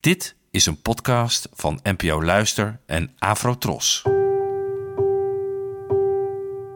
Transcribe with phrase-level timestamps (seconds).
[0.00, 4.02] Dit is een podcast van NPO Luister en Afrotros.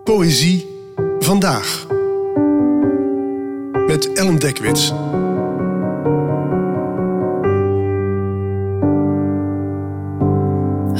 [0.05, 0.67] Poëzie
[1.19, 1.87] vandaag.
[3.87, 4.89] Met Ellen Dekwits.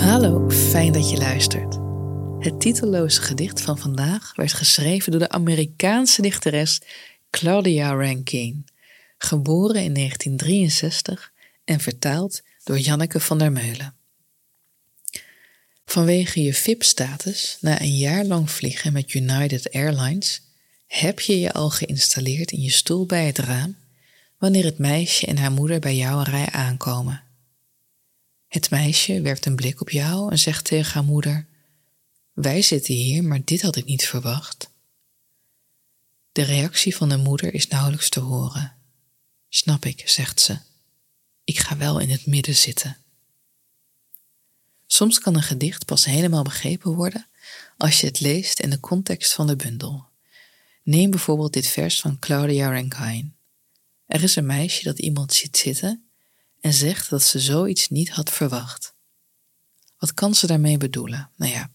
[0.05, 1.79] Hallo, fijn dat je luistert.
[2.39, 6.81] Het titelloze gedicht van vandaag werd geschreven door de Amerikaanse dichteres
[7.31, 8.63] Claudia Rankine,
[9.19, 11.33] geboren in 1963
[11.65, 13.95] en vertaald door Janneke van der Meulen.
[15.85, 20.43] Vanwege je VIP-status na een jaar lang vliegen met United Airlines
[20.87, 23.77] heb je je al geïnstalleerd in je stoel bij het raam
[24.39, 27.23] wanneer het meisje en haar moeder bij jouw rij aankomen.
[28.49, 31.47] Het meisje werpt een blik op jou en zegt tegen haar moeder:
[32.33, 34.71] Wij zitten hier, maar dit had ik niet verwacht.
[36.33, 38.73] De reactie van de moeder is nauwelijks te horen.
[39.49, 40.59] Snap ik, zegt ze.
[41.45, 42.97] Ik ga wel in het midden zitten.
[44.87, 47.27] Soms kan een gedicht pas helemaal begrepen worden
[47.77, 50.05] als je het leest in de context van de bundel.
[50.83, 53.31] Neem bijvoorbeeld dit vers van Claudia Rankine.
[54.07, 56.05] Er is een meisje dat iemand ziet zitten
[56.61, 58.95] en zegt dat ze zoiets niet had verwacht.
[59.99, 61.31] Wat kan ze daarmee bedoelen?
[61.37, 61.71] Nou ja,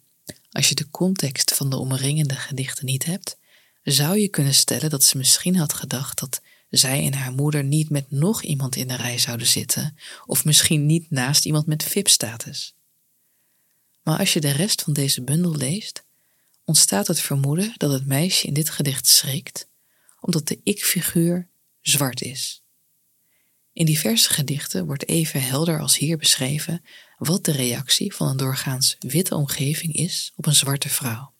[0.51, 3.37] als je de context van de omringende gedichten niet hebt,
[3.83, 7.89] zou je kunnen stellen dat ze misschien had gedacht dat zij en haar moeder niet
[7.89, 12.75] met nog iemand in de rij zouden zitten, of misschien niet naast iemand met VIP-status.
[14.03, 16.03] Maar als je de rest van deze bundel leest,
[16.63, 19.67] ontstaat het vermoeden dat het meisje in dit gedicht schrikt,
[20.19, 21.47] omdat de ik-figuur
[21.81, 22.63] zwart is.
[23.73, 26.85] In diverse gedichten wordt even helder als hier beschreven
[27.17, 31.33] wat de reactie van een doorgaans witte omgeving is op een zwarte vrouw.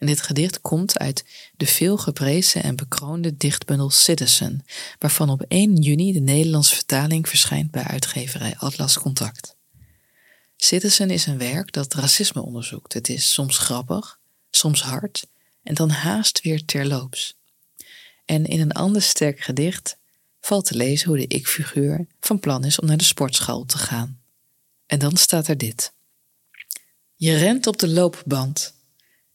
[0.00, 1.24] En dit gedicht komt uit
[1.56, 4.64] de veel geprezen en bekroonde dichtbundel Citizen,
[4.98, 9.56] waarvan op 1 juni de Nederlandse vertaling verschijnt bij uitgeverij Atlas Contact.
[10.56, 12.92] Citizen is een werk dat racisme onderzoekt.
[12.92, 14.18] Het is soms grappig,
[14.50, 15.26] soms hard
[15.62, 17.36] en dan haast weer terloops.
[18.24, 19.96] En in een ander sterk gedicht
[20.40, 24.20] valt te lezen hoe de ik-figuur van plan is om naar de sportschool te gaan.
[24.86, 25.92] En dan staat er dit.
[27.16, 28.78] Je rent op de loopband.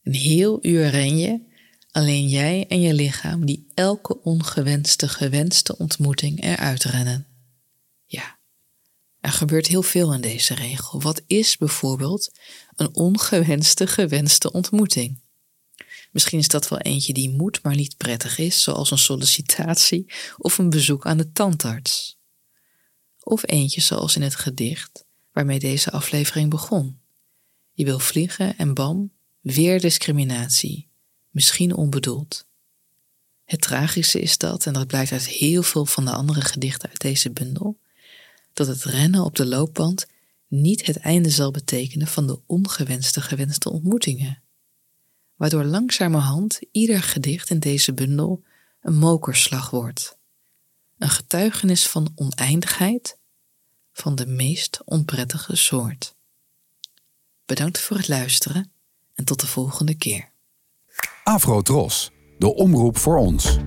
[0.05, 1.39] Een heel uur ren je,
[1.91, 7.27] alleen jij en je lichaam die elke ongewenste gewenste ontmoeting eruit rennen.
[8.05, 8.37] Ja,
[9.19, 11.01] er gebeurt heel veel in deze regel.
[11.01, 12.31] Wat is bijvoorbeeld
[12.75, 15.19] een ongewenste gewenste ontmoeting?
[16.11, 20.57] Misschien is dat wel eentje die moet, maar niet prettig is, zoals een sollicitatie of
[20.57, 22.17] een bezoek aan de tandarts.
[23.19, 26.99] Of eentje zoals in het gedicht waarmee deze aflevering begon.
[27.71, 29.14] Je wil vliegen en bam,
[29.45, 30.87] weer discriminatie,
[31.29, 32.45] misschien onbedoeld.
[33.43, 36.99] Het tragische is dat, en dat blijkt uit heel veel van de andere gedichten uit
[36.99, 37.79] deze bundel,
[38.53, 40.05] dat het rennen op de loopband
[40.47, 44.43] niet het einde zal betekenen van de ongewenste gewenste ontmoetingen
[45.35, 48.43] waardoor langzamerhand ieder gedicht in deze bundel
[48.81, 50.17] een mokerslag wordt.
[50.97, 53.17] Een getuigenis van oneindigheid
[53.93, 56.15] van de meest onprettige soort.
[57.45, 58.71] Bedankt voor het luisteren
[59.15, 60.29] en tot de volgende keer.
[61.23, 63.57] Afro Tros, de omroep voor ons.